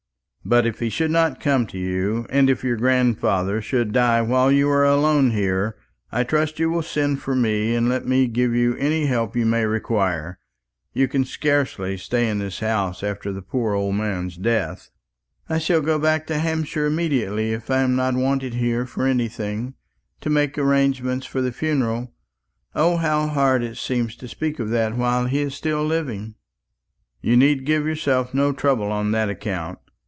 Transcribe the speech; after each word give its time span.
"But 0.43 0.65
if 0.65 0.79
he 0.79 0.89
should 0.89 1.11
not 1.11 1.39
come 1.39 1.67
to 1.67 1.77
you, 1.77 2.25
and 2.29 2.49
if 2.49 2.63
your 2.63 2.75
grandfather 2.75 3.61
should 3.61 3.93
die 3.93 4.23
while 4.23 4.51
you 4.51 4.67
are 4.69 4.83
alone 4.83 5.29
here, 5.31 5.77
I 6.11 6.23
trust 6.23 6.57
you 6.59 6.69
will 6.69 6.81
send 6.81 7.21
for 7.21 7.35
me 7.35 7.75
and 7.75 7.87
let 7.87 8.07
me 8.07 8.27
give 8.27 8.53
you 8.53 8.75
any 8.75 9.05
help 9.05 9.35
you 9.35 9.45
may 9.45 9.65
require. 9.65 10.39
You 10.93 11.07
can 11.07 11.25
scarcely 11.25 11.95
stay 11.95 12.27
in 12.27 12.39
this 12.39 12.59
house 12.59 13.01
after 13.03 13.31
the 13.31 13.43
poor 13.43 13.75
old 13.75 13.95
man's 13.95 14.35
death." 14.35 14.89
"I 15.47 15.59
shall 15.59 15.79
go 15.79 15.99
back 15.99 16.25
to 16.27 16.39
Hampshire 16.39 16.87
immediately; 16.87 17.53
if 17.53 17.69
I 17.69 17.83
am 17.83 17.95
not 17.95 18.15
wanted 18.15 18.55
here 18.55 18.87
for 18.87 19.05
anything 19.05 19.75
to 20.21 20.29
make 20.31 20.57
arrangements 20.57 21.27
for 21.27 21.41
the 21.41 21.51
funeral. 21.53 22.13
O, 22.75 22.97
how 22.97 23.27
hard 23.27 23.61
it 23.63 23.77
seems 23.77 24.15
to 24.17 24.27
speak 24.27 24.59
of 24.59 24.71
that 24.71 24.97
while 24.97 25.27
he 25.27 25.41
is 25.43 25.53
still 25.53 25.85
living!" 25.85 26.33
"You 27.21 27.37
need 27.37 27.63
give 27.65 27.85
yourself 27.85 28.33
no 28.33 28.51
trouble 28.51 28.91
on 28.91 29.11
that 29.11 29.29
account. 29.29 29.77